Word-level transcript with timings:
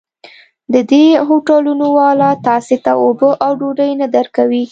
د 0.73 0.75
دې 0.91 1.05
هوټلونو 1.27 1.85
والا 1.99 2.29
تاسې 2.47 2.75
ته 2.83 2.91
اوبه 3.03 3.29
او 3.45 3.51
ډوډۍ 3.59 3.91
نه 4.01 4.07
درکوي. 4.15 4.59